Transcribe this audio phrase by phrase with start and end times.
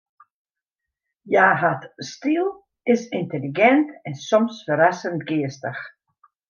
[1.29, 2.47] Hja hat styl,
[2.95, 5.81] is yntelligint en soms ferrassend geastich.